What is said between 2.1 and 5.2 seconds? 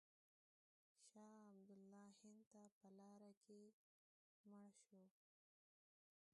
هند ته په لاره کې مړ شو.